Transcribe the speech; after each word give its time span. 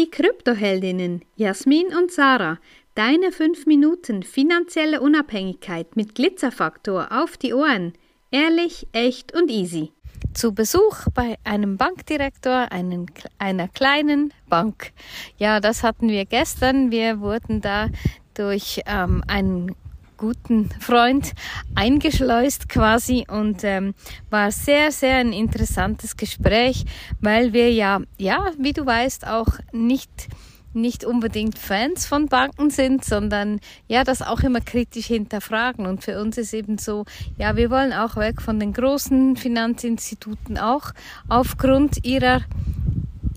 Die 0.00 0.10
Kryptoheldinnen 0.10 1.26
Jasmin 1.36 1.88
und 1.94 2.10
Sarah. 2.10 2.58
Deine 2.94 3.32
5 3.32 3.66
Minuten 3.66 4.22
finanzielle 4.22 5.02
Unabhängigkeit 5.02 5.94
mit 5.94 6.14
Glitzerfaktor 6.14 7.08
auf 7.10 7.36
die 7.36 7.52
Ohren. 7.52 7.92
Ehrlich, 8.30 8.86
echt 8.92 9.34
und 9.34 9.50
easy. 9.50 9.92
Zu 10.32 10.54
Besuch 10.54 11.04
bei 11.12 11.36
einem 11.44 11.76
Bankdirektor 11.76 12.72
einen, 12.72 13.10
einer 13.36 13.68
kleinen 13.68 14.32
Bank. 14.48 14.92
Ja, 15.36 15.60
das 15.60 15.82
hatten 15.82 16.08
wir 16.08 16.24
gestern. 16.24 16.90
Wir 16.90 17.20
wurden 17.20 17.60
da 17.60 17.90
durch 18.32 18.80
ähm, 18.86 19.22
einen 19.28 19.76
guten 20.20 20.68
Freund 20.80 21.32
eingeschleust 21.74 22.68
quasi 22.68 23.24
und 23.26 23.64
ähm, 23.64 23.94
war 24.28 24.52
sehr, 24.52 24.92
sehr 24.92 25.16
ein 25.16 25.32
interessantes 25.32 26.18
Gespräch, 26.18 26.84
weil 27.20 27.54
wir 27.54 27.72
ja, 27.72 28.00
ja, 28.18 28.50
wie 28.58 28.74
du 28.74 28.84
weißt, 28.84 29.26
auch 29.26 29.48
nicht 29.72 30.28
nicht 30.72 31.04
unbedingt 31.04 31.58
Fans 31.58 32.06
von 32.06 32.26
Banken 32.26 32.70
sind, 32.70 33.04
sondern 33.04 33.58
ja, 33.88 34.04
das 34.04 34.22
auch 34.22 34.40
immer 34.40 34.60
kritisch 34.60 35.06
hinterfragen. 35.06 35.84
Und 35.84 36.04
für 36.04 36.20
uns 36.20 36.38
ist 36.38 36.54
eben 36.54 36.78
so, 36.78 37.06
ja, 37.38 37.56
wir 37.56 37.70
wollen 37.70 37.92
auch 37.92 38.14
weg 38.14 38.40
von 38.40 38.60
den 38.60 38.72
großen 38.72 39.34
Finanzinstituten, 39.34 40.58
auch 40.58 40.92
aufgrund 41.28 42.04
ihrer 42.04 42.42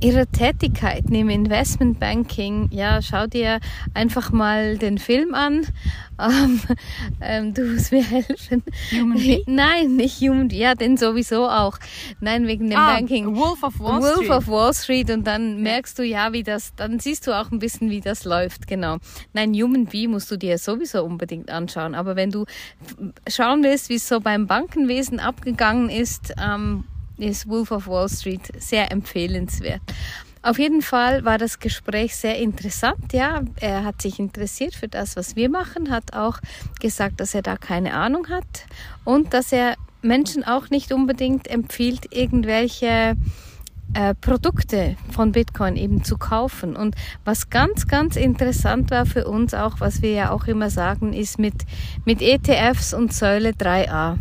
Ihrer 0.04 0.30
Tätigkeiten 0.30 1.16
im 1.16 1.30
Investmentbanking, 1.30 2.68
ja, 2.72 3.02
schau 3.02 3.26
dir 3.26 3.62
einfach 3.94 4.34
mal 4.34 4.78
den 4.78 4.98
Film 4.98 5.34
an. 5.34 5.66
Ähm, 6.20 6.62
ähm, 7.22 7.54
du 7.56 7.64
musst 7.64 7.92
mir 7.92 8.04
helfen. 8.04 8.62
Human 8.92 9.18
Bee? 9.18 9.44
Nein, 9.48 9.96
nicht 9.96 10.22
Human 10.22 10.48
Ja, 10.52 10.76
den 10.76 10.96
sowieso 10.96 11.50
auch. 11.50 11.80
Nein, 12.22 12.46
wegen 12.46 12.70
dem 12.70 12.78
ah, 12.78 12.94
Banking. 12.94 13.36
Wolf 13.36 13.64
of 13.64 13.80
Wall 13.80 14.00
Wolf 14.00 14.18
Street. 14.18 14.30
of 14.30 14.48
Wall 14.48 14.74
Street 14.76 15.10
und 15.10 15.26
dann 15.26 15.64
merkst 15.64 15.98
du 15.98 16.04
ja, 16.04 16.32
wie 16.32 16.44
das, 16.44 16.76
dann 16.76 17.00
siehst 17.00 17.26
du 17.26 17.34
auch 17.34 17.52
ein 17.52 17.58
bisschen, 17.58 17.90
wie 17.90 18.00
das 18.00 18.26
läuft, 18.26 18.68
genau. 18.68 18.98
Nein, 19.34 19.54
Human 19.56 19.88
Bee 19.88 20.08
musst 20.08 20.30
du 20.30 20.38
dir 20.38 20.60
sowieso 20.60 21.04
unbedingt 21.04 21.50
anschauen. 21.50 21.96
Aber 21.96 22.16
wenn 22.16 22.30
du 22.30 22.46
schauen 23.28 23.64
willst, 23.64 23.90
wie 23.90 23.96
es 23.96 24.08
so 24.08 24.20
beim 24.20 24.46
Bankenwesen 24.46 25.20
abgegangen 25.20 25.90
ist, 25.90 26.36
ähm, 26.40 26.84
ist 27.18 27.48
Wolf 27.48 27.72
of 27.72 27.88
Wall 27.88 28.10
Street 28.10 28.52
sehr 28.58 28.92
empfehlenswert. 28.92 29.82
Auf 30.42 30.60
jeden 30.60 30.82
Fall 30.82 31.24
war 31.24 31.38
das 31.38 31.60
Gespräch 31.60 32.18
sehr 32.18 32.38
interessant. 32.38 33.14
Ja, 33.14 33.44
er 33.62 33.86
hat 33.86 34.02
sich 34.02 34.20
interessiert 34.20 34.76
für 34.76 34.90
das, 34.90 35.16
was 35.16 35.38
wir 35.38 35.50
machen, 35.50 35.90
hat 35.90 36.14
auch 36.14 36.40
gesagt, 36.82 37.22
dass 37.22 37.34
er 37.34 37.42
da 37.42 37.56
keine 37.56 37.94
Ahnung 37.94 38.28
hat 38.28 38.66
und 39.06 39.34
dass 39.34 39.54
er 39.54 39.76
Menschen 40.02 40.44
auch 40.44 40.70
nicht 40.70 40.92
unbedingt 40.92 41.48
empfiehlt, 41.48 42.14
irgendwelche 42.14 43.16
äh, 43.94 44.16
Produkte 44.16 44.98
von 45.12 45.32
Bitcoin 45.32 45.78
eben 45.78 46.04
zu 46.04 46.18
kaufen. 46.18 46.76
Und 46.76 46.96
was 47.24 47.50
ganz, 47.50 47.88
ganz 47.88 48.16
interessant 48.16 48.92
war 48.92 49.06
für 49.06 49.28
uns 49.28 49.54
auch, 49.54 49.80
was 49.80 50.02
wir 50.02 50.12
ja 50.12 50.32
auch 50.32 50.48
immer 50.48 50.70
sagen, 50.70 51.14
ist 51.14 51.40
mit, 51.40 51.56
mit 52.04 52.22
ETFs 52.22 52.94
und 52.94 53.14
Säule 53.14 53.52
3a. 53.52 54.18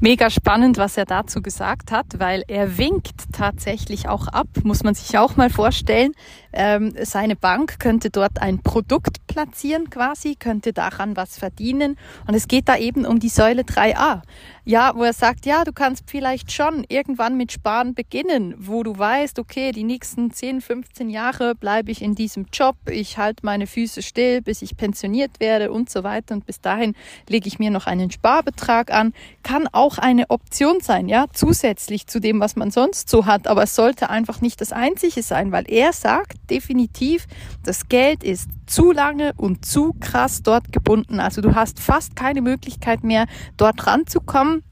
Mega 0.00 0.28
spannend, 0.28 0.76
was 0.76 0.96
er 0.96 1.06
dazu 1.06 1.40
gesagt 1.40 1.90
hat, 1.90 2.06
weil 2.18 2.44
er 2.48 2.76
winkt 2.76 3.32
tatsächlich 3.32 4.08
auch 4.08 4.28
ab, 4.28 4.48
muss 4.62 4.82
man 4.82 4.94
sich 4.94 5.16
auch 5.16 5.36
mal 5.36 5.48
vorstellen. 5.48 6.12
Ähm, 6.52 6.92
seine 7.02 7.36
Bank 7.36 7.80
könnte 7.80 8.10
dort 8.10 8.40
ein 8.42 8.58
Produkt 8.60 9.26
platzieren 9.26 9.90
quasi, 9.90 10.36
könnte 10.36 10.72
daran 10.72 11.16
was 11.16 11.38
verdienen. 11.38 11.96
Und 12.26 12.34
es 12.34 12.48
geht 12.48 12.68
da 12.68 12.76
eben 12.76 13.06
um 13.06 13.18
die 13.18 13.28
Säule 13.28 13.62
3a. 13.62 14.22
Ja, 14.66 14.92
wo 14.94 15.02
er 15.02 15.12
sagt, 15.12 15.46
ja, 15.46 15.64
du 15.64 15.72
kannst 15.72 16.04
vielleicht 16.10 16.50
schon 16.50 16.84
irgendwann 16.88 17.36
mit 17.36 17.52
Sparen 17.52 17.94
beginnen, 17.94 18.54
wo 18.56 18.82
du 18.82 18.96
weißt, 18.96 19.38
okay, 19.38 19.72
die 19.72 19.84
nächsten 19.84 20.30
10, 20.30 20.60
15 20.60 21.10
Jahre 21.10 21.54
bleibe 21.54 21.90
ich 21.90 22.00
in 22.00 22.14
diesem 22.14 22.46
Job, 22.50 22.76
ich 22.88 23.18
halte 23.18 23.44
meine 23.44 23.66
Füße 23.66 24.00
still, 24.00 24.40
bis 24.40 24.62
ich 24.62 24.76
pensioniert 24.76 25.38
werde 25.38 25.70
und 25.70 25.90
so 25.90 26.02
weiter. 26.02 26.34
Und 26.34 26.46
bis 26.46 26.60
dahin 26.60 26.94
lege 27.28 27.46
ich 27.46 27.58
mir 27.58 27.70
noch 27.70 27.86
einen 27.86 28.10
Sparbetrag 28.10 28.90
an. 28.90 29.12
Kann 29.42 29.68
auch 29.72 29.83
eine 29.98 30.30
Option 30.30 30.80
sein, 30.80 31.08
ja, 31.08 31.26
zusätzlich 31.32 32.06
zu 32.06 32.20
dem, 32.20 32.40
was 32.40 32.56
man 32.56 32.70
sonst 32.70 33.08
so 33.08 33.26
hat. 33.26 33.46
Aber 33.46 33.62
es 33.62 33.74
sollte 33.74 34.10
einfach 34.10 34.40
nicht 34.40 34.60
das 34.60 34.72
Einzige 34.72 35.22
sein, 35.22 35.52
weil 35.52 35.64
er 35.68 35.92
sagt 35.92 36.38
definitiv, 36.50 37.26
das 37.62 37.88
Geld 37.88 38.24
ist 38.24 38.48
zu 38.66 38.92
lange 38.92 39.32
und 39.36 39.64
zu 39.64 39.94
krass 40.00 40.42
dort 40.42 40.72
gebunden. 40.72 41.20
Also 41.20 41.40
du 41.40 41.54
hast 41.54 41.80
fast 41.80 42.16
keine 42.16 42.42
Möglichkeit 42.42 43.04
mehr, 43.04 43.26
dort 43.56 43.86
ranzukommen 43.86 44.62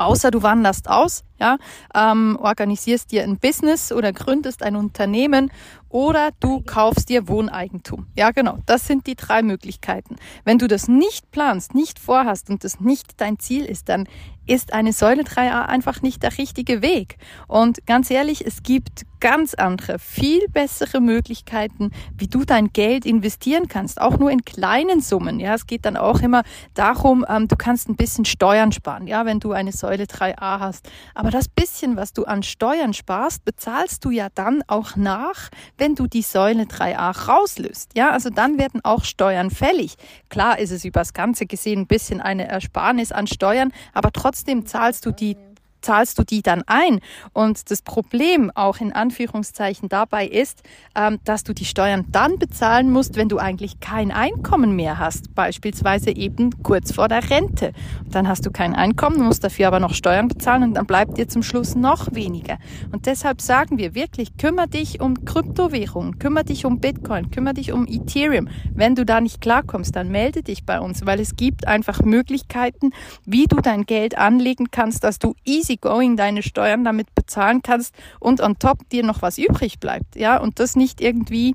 außer 0.00 0.30
du 0.30 0.42
wanderst 0.42 0.88
aus, 0.88 1.24
ja, 1.38 1.58
ähm, 1.94 2.38
organisierst 2.40 3.12
dir 3.12 3.22
ein 3.22 3.38
Business 3.38 3.92
oder 3.92 4.12
gründest 4.12 4.62
ein 4.62 4.74
Unternehmen 4.74 5.50
oder 5.90 6.30
du 6.40 6.62
kaufst 6.62 7.08
dir 7.08 7.28
Wohneigentum. 7.28 8.06
Ja, 8.16 8.30
genau. 8.30 8.58
Das 8.66 8.86
sind 8.86 9.06
die 9.06 9.16
drei 9.16 9.42
Möglichkeiten. 9.42 10.16
Wenn 10.44 10.58
du 10.58 10.66
das 10.66 10.88
nicht 10.88 11.30
planst, 11.30 11.74
nicht 11.74 11.98
vorhast 11.98 12.48
und 12.48 12.64
das 12.64 12.80
nicht 12.80 13.20
dein 13.20 13.38
Ziel 13.38 13.64
ist, 13.64 13.88
dann 13.88 14.06
ist 14.50 14.72
eine 14.72 14.92
Säule 14.92 15.22
3a 15.22 15.66
einfach 15.66 16.02
nicht 16.02 16.22
der 16.22 16.36
richtige 16.36 16.82
Weg. 16.82 17.18
Und 17.46 17.86
ganz 17.86 18.10
ehrlich, 18.10 18.44
es 18.44 18.62
gibt 18.62 19.06
ganz 19.20 19.54
andere, 19.54 19.98
viel 19.98 20.48
bessere 20.48 21.00
Möglichkeiten, 21.00 21.90
wie 22.16 22.26
du 22.26 22.44
dein 22.44 22.72
Geld 22.72 23.04
investieren 23.06 23.68
kannst, 23.68 24.00
auch 24.00 24.18
nur 24.18 24.30
in 24.30 24.44
kleinen 24.44 25.02
Summen. 25.02 25.38
Ja, 25.38 25.54
es 25.54 25.66
geht 25.66 25.84
dann 25.84 25.96
auch 25.96 26.20
immer 26.20 26.42
darum, 26.74 27.24
ähm, 27.28 27.46
du 27.46 27.54
kannst 27.54 27.88
ein 27.88 27.96
bisschen 27.96 28.24
Steuern 28.24 28.72
sparen, 28.72 29.06
ja, 29.06 29.26
wenn 29.26 29.38
du 29.38 29.52
eine 29.52 29.72
Säule 29.72 30.04
3a 30.04 30.58
hast. 30.58 30.88
Aber 31.14 31.30
das 31.30 31.48
bisschen, 31.48 31.96
was 31.96 32.12
du 32.12 32.24
an 32.24 32.42
Steuern 32.42 32.94
sparst, 32.94 33.44
bezahlst 33.44 34.04
du 34.04 34.10
ja 34.10 34.28
dann 34.34 34.64
auch 34.66 34.96
nach, 34.96 35.50
wenn 35.80 35.94
du 35.94 36.06
die 36.06 36.22
Säule 36.22 36.64
3a 36.64 37.26
rauslöst. 37.26 37.92
Ja, 37.96 38.10
also 38.10 38.30
dann 38.30 38.58
werden 38.58 38.80
auch 38.84 39.02
Steuern 39.04 39.50
fällig. 39.50 39.96
Klar 40.28 40.58
ist 40.58 40.70
es 40.70 40.84
übers 40.84 41.14
Ganze 41.14 41.46
gesehen 41.46 41.80
ein 41.80 41.86
bisschen 41.86 42.20
eine 42.20 42.46
Ersparnis 42.46 43.10
an 43.10 43.26
Steuern, 43.26 43.72
aber 43.92 44.12
trotzdem 44.12 44.66
zahlst 44.66 45.06
du 45.06 45.10
die 45.10 45.36
zahlst 45.82 46.18
du 46.18 46.24
die 46.24 46.42
dann 46.42 46.62
ein. 46.66 47.00
Und 47.32 47.70
das 47.70 47.82
Problem 47.82 48.50
auch 48.54 48.78
in 48.78 48.92
Anführungszeichen 48.92 49.88
dabei 49.88 50.26
ist, 50.26 50.62
ähm, 50.94 51.18
dass 51.24 51.44
du 51.44 51.52
die 51.52 51.64
Steuern 51.64 52.06
dann 52.10 52.38
bezahlen 52.38 52.90
musst, 52.90 53.16
wenn 53.16 53.28
du 53.28 53.38
eigentlich 53.38 53.80
kein 53.80 54.10
Einkommen 54.10 54.76
mehr 54.76 54.98
hast, 54.98 55.34
beispielsweise 55.34 56.10
eben 56.10 56.62
kurz 56.62 56.92
vor 56.92 57.08
der 57.08 57.30
Rente. 57.30 57.72
Und 58.04 58.14
dann 58.14 58.28
hast 58.28 58.46
du 58.46 58.50
kein 58.50 58.74
Einkommen, 58.74 59.22
musst 59.22 59.44
dafür 59.44 59.68
aber 59.68 59.80
noch 59.80 59.94
Steuern 59.94 60.28
bezahlen 60.28 60.62
und 60.62 60.74
dann 60.74 60.86
bleibt 60.86 61.18
dir 61.18 61.28
zum 61.28 61.42
Schluss 61.42 61.74
noch 61.74 62.12
weniger. 62.12 62.58
Und 62.92 63.06
deshalb 63.06 63.40
sagen 63.40 63.78
wir 63.78 63.94
wirklich, 63.94 64.36
kümmere 64.36 64.68
dich 64.68 65.00
um 65.00 65.24
Kryptowährungen, 65.24 66.18
kümmere 66.18 66.44
dich 66.44 66.64
um 66.64 66.80
Bitcoin, 66.80 67.30
kümmere 67.30 67.54
dich 67.54 67.72
um 67.72 67.86
Ethereum. 67.86 68.48
Wenn 68.74 68.94
du 68.94 69.04
da 69.04 69.20
nicht 69.20 69.40
klarkommst, 69.40 69.94
dann 69.96 70.10
melde 70.10 70.42
dich 70.42 70.64
bei 70.64 70.80
uns, 70.80 71.06
weil 71.06 71.20
es 71.20 71.36
gibt 71.36 71.66
einfach 71.66 72.02
Möglichkeiten, 72.02 72.90
wie 73.24 73.46
du 73.46 73.56
dein 73.56 73.84
Geld 73.84 74.16
anlegen 74.16 74.70
kannst, 74.70 75.04
dass 75.04 75.18
du 75.18 75.34
easy 75.44 75.69
easygoing 75.70 76.16
deine 76.16 76.42
Steuern 76.42 76.84
damit 76.84 77.14
bezahlen 77.14 77.62
kannst 77.62 77.94
und 78.18 78.40
on 78.40 78.58
top 78.58 78.88
dir 78.90 79.04
noch 79.04 79.22
was 79.22 79.38
übrig 79.38 79.78
bleibt. 79.80 80.16
Ja, 80.16 80.38
und 80.38 80.58
das 80.58 80.76
nicht 80.76 81.00
irgendwie 81.00 81.54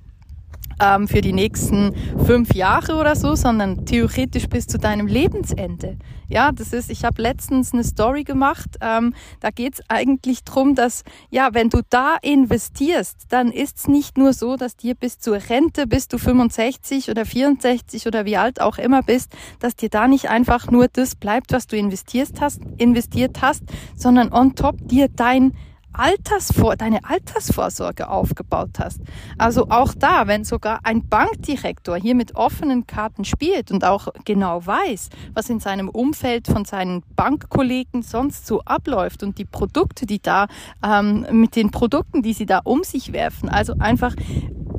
ähm, 0.81 1.07
für 1.07 1.21
die 1.21 1.33
nächsten 1.33 1.93
fünf 2.25 2.53
Jahre 2.53 2.95
oder 2.95 3.15
so, 3.15 3.35
sondern 3.35 3.85
theoretisch 3.85 4.47
bis 4.47 4.67
zu 4.67 4.77
deinem 4.77 5.07
Lebensende. 5.07 5.97
Ja, 6.27 6.51
das 6.51 6.73
ist, 6.73 6.89
ich 6.89 7.05
habe 7.05 7.21
letztens 7.21 7.73
eine 7.73 7.83
Story 7.83 8.23
gemacht, 8.23 8.77
ähm, 8.81 9.13
da 9.39 9.51
geht's 9.51 9.81
eigentlich 9.89 10.43
drum, 10.43 10.75
dass, 10.75 11.03
ja, 11.29 11.49
wenn 11.53 11.69
du 11.69 11.81
da 11.89 12.17
investierst, 12.21 13.25
dann 13.29 13.51
ist's 13.51 13.87
nicht 13.87 14.17
nur 14.17 14.33
so, 14.33 14.55
dass 14.55 14.75
dir 14.75 14.95
bis 14.95 15.19
zur 15.19 15.35
Rente, 15.49 15.87
bis 15.87 16.07
du 16.07 16.17
65 16.17 17.09
oder 17.09 17.25
64 17.25 18.07
oder 18.07 18.25
wie 18.25 18.37
alt 18.37 18.59
auch 18.61 18.77
immer 18.77 19.03
bist, 19.03 19.33
dass 19.59 19.75
dir 19.75 19.89
da 19.89 20.07
nicht 20.07 20.29
einfach 20.29 20.71
nur 20.71 20.87
das 20.87 21.15
bleibt, 21.15 21.51
was 21.51 21.67
du 21.67 21.77
investiert 21.77 22.41
hast, 22.41 22.61
investiert 22.77 23.41
hast, 23.41 23.63
sondern 23.95 24.31
on 24.33 24.55
top 24.55 24.75
dir 24.87 25.09
dein 25.09 25.53
Altersvor 25.99 26.75
deine 26.75 27.05
Altersvorsorge 27.05 28.09
aufgebaut 28.09 28.71
hast. 28.79 29.01
Also 29.37 29.69
auch 29.69 29.93
da, 29.93 30.27
wenn 30.27 30.43
sogar 30.43 30.79
ein 30.83 31.07
Bankdirektor 31.07 31.97
hier 31.97 32.15
mit 32.15 32.35
offenen 32.35 32.87
Karten 32.87 33.25
spielt 33.25 33.71
und 33.71 33.83
auch 33.83 34.07
genau 34.25 34.65
weiß, 34.65 35.09
was 35.33 35.49
in 35.49 35.59
seinem 35.59 35.89
Umfeld 35.89 36.47
von 36.47 36.65
seinen 36.65 37.03
Bankkollegen 37.15 38.01
sonst 38.01 38.47
so 38.47 38.61
abläuft 38.61 39.23
und 39.23 39.37
die 39.37 39.45
Produkte, 39.45 40.05
die 40.05 40.21
da 40.21 40.47
ähm, 40.83 41.25
mit 41.31 41.55
den 41.55 41.71
Produkten, 41.71 42.21
die 42.21 42.33
sie 42.33 42.45
da 42.45 42.61
um 42.63 42.83
sich 42.83 43.13
werfen, 43.13 43.49
also 43.49 43.73
einfach 43.79 44.15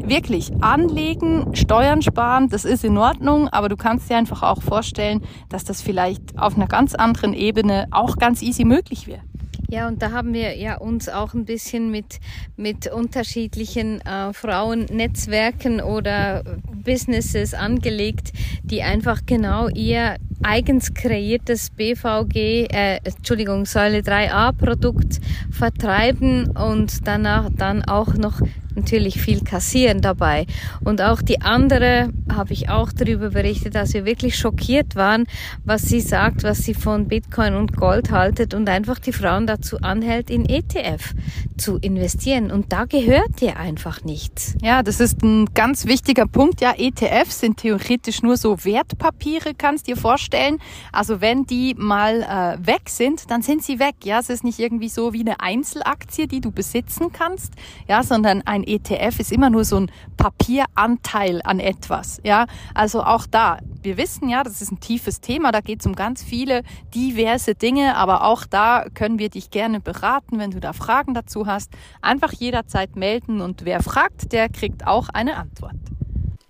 wirklich 0.09 0.53
anlegen, 0.62 1.55
Steuern 1.55 2.03
sparen, 2.03 2.49
das 2.49 2.65
ist 2.65 2.85
in 2.85 2.97
Ordnung, 2.97 3.49
aber 3.49 3.69
du 3.69 3.77
kannst 3.77 4.11
dir 4.11 4.17
einfach 4.17 4.43
auch 4.43 4.62
vorstellen, 4.62 5.23
dass 5.49 5.65
das 5.65 5.83
vielleicht 5.83 6.39
auf 6.39 6.57
einer 6.57 6.67
ganz 6.67 6.95
anderen 6.95 7.33
Ebene 7.33 7.89
auch 7.91 8.17
ganz 8.17 8.43
easy 8.43 8.65
möglich 8.65 9.07
wäre. 9.07 9.23
Ja, 9.69 9.89
und 9.89 10.01
da 10.01 10.13
haben 10.13 10.33
wir 10.33 10.57
ja 10.57 10.77
uns 10.77 11.09
auch 11.09 11.35
ein 11.35 11.45
bisschen 11.45 11.91
mit, 11.91 12.21
mit 12.57 12.87
unterschiedlichen 12.87 14.01
äh, 14.03 14.33
Frauennetzwerken 14.33 15.81
oder 15.81 16.45
Businesses 16.85 17.53
angelegt, 17.53 18.33
die 18.63 18.83
einfach 18.83 19.23
genau 19.27 19.69
ihr 19.69 20.17
eigens 20.43 20.95
kreiertes 20.95 21.71
BVG, 21.71 22.69
äh, 22.71 23.01
Entschuldigung, 23.03 23.67
Säule 23.67 24.03
3a 24.03 24.53
Produkt 24.53 25.21
vertreiben 25.51 26.57
und 26.57 27.07
danach 27.07 27.51
dann 27.53 27.83
auch 27.83 28.15
noch 28.15 28.41
natürlich 28.76 29.20
viel 29.20 29.43
kassieren 29.43 30.00
dabei. 30.00 30.46
Und 30.84 31.02
auch 31.02 31.23
die 31.23 31.40
andere 31.40 32.11
habe 32.32 32.52
ich 32.52 32.69
auch 32.69 32.93
darüber 32.93 33.31
berichtet, 33.31 33.75
dass 33.75 33.94
wir 33.94 34.05
wirklich 34.05 34.37
schockiert 34.38 34.96
waren, 34.96 35.25
was 35.64 35.82
sie 35.82 36.00
sagt, 36.00 36.43
was 36.43 36.58
sie 36.58 36.75
von 36.75 37.08
Bitcoin 37.08 37.55
und 37.55 37.76
Gold 37.76 38.11
haltet 38.11 38.55
und 38.55 38.69
einfach 38.69 38.99
die 38.99 39.12
Frauen 39.12 39.46
dazu 39.46 39.78
anhält, 39.81 40.31
in 40.31 40.49
ETF 40.49 41.14
zu 41.56 41.78
investieren. 41.78 42.50
Und 42.50 42.73
da 42.73 42.84
gehört 42.84 43.40
ihr 43.40 43.56
einfach 43.56 44.05
nichts. 44.05 44.55
Ja, 44.62 44.82
das 44.82 45.00
ist 45.00 45.23
ein 45.23 45.46
ganz 45.55 45.87
wichtiger 45.87 46.26
Punkt. 46.26 46.61
Ja, 46.61 46.75
ETFs 46.76 47.40
sind 47.40 47.58
theoretisch 47.58 48.23
nur 48.23 48.37
so 48.37 48.64
Wertpapiere, 48.64 49.55
kannst 49.56 49.87
dir 49.87 49.96
vorstellen. 49.96 50.58
Also 50.93 51.20
wenn 51.20 51.44
die 51.44 51.75
mal 51.78 52.23
äh, 52.23 52.67
weg 52.67 52.88
sind, 52.88 53.31
dann 53.31 53.43
sind 53.43 53.62
sie 53.62 53.78
weg. 53.78 53.96
Ja, 54.05 54.20
es 54.20 54.31
ist 54.31 54.44
nicht 54.44 54.58
irgendwie 54.58 54.88
so 54.88 55.12
wie 55.12 55.20
eine 55.20 55.40
Einzelaktie, 55.40 56.26
die 56.26 56.40
du 56.40 56.50
besitzen 56.50 57.12
kannst. 57.12 57.55
Ja, 57.88 58.02
sondern 58.02 58.43
ein 58.43 58.66
ETF 58.67 59.21
ist 59.21 59.33
immer 59.33 59.51
nur 59.51 59.65
so 59.65 59.77
ein 59.77 59.91
Papieranteil 60.17 61.41
an 61.45 61.61
etwas. 61.61 62.21
Ja, 62.25 62.47
also 62.75 63.03
auch 63.03 63.27
da. 63.27 63.59
Wir 63.83 63.97
wissen 63.97 64.29
ja, 64.29 64.43
das 64.43 64.61
ist 64.61 64.73
ein 64.73 64.81
tiefes 64.81 65.21
Thema. 65.21 65.53
Da 65.53 65.61
geht 65.61 65.81
es 65.81 65.87
um 65.87 65.95
ganz 65.95 66.23
viele 66.23 66.63
diverse 66.95 67.55
Dinge. 67.55 67.97
Aber 67.97 68.25
auch 68.25 68.45
da 68.45 68.87
können 68.95 69.19
wir 69.19 69.31
dich 69.31 69.51
gerne 69.51 69.81
beraten, 69.81 70.39
wenn 70.39 70.51
du 70.51 70.61
da 70.61 70.73
Fragen 70.73 71.15
dazu 71.15 71.47
hast. 71.47 71.73
Einfach 72.03 72.33
jederzeit 72.33 72.97
melden 72.97 73.41
und 73.41 73.65
wer 73.65 73.83
fragt, 73.83 74.33
der 74.33 74.49
kriegt 74.49 74.87
auch 74.87 75.09
eine 75.09 75.37
Antwort. 75.37 75.77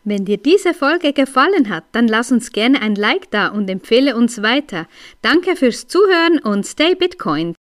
Wenn 0.09 0.25
dir 0.25 0.37
diese 0.37 0.73
Folge 0.73 1.12
gefallen 1.12 1.69
hat, 1.69 1.83
dann 1.91 2.07
lass 2.07 2.31
uns 2.31 2.53
gerne 2.53 2.81
ein 2.81 2.95
Like 2.95 3.29
da 3.33 3.49
und 3.49 3.69
empfehle 3.69 4.15
uns 4.15 4.41
weiter. 4.41 4.87
Danke 5.21 5.57
fürs 5.57 5.89
Zuhören 5.89 6.39
und 6.39 6.65
stay 6.65 6.95
Bitcoin. 6.95 7.57